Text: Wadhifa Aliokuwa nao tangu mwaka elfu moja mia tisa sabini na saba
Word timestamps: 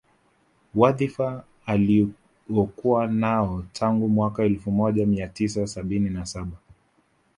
Wadhifa 0.75 1.43
Aliokuwa 1.65 3.07
nao 3.07 3.63
tangu 3.73 4.09
mwaka 4.09 4.43
elfu 4.43 4.71
moja 4.71 5.05
mia 5.05 5.27
tisa 5.27 5.67
sabini 5.67 6.09
na 6.09 6.25
saba 6.25 6.57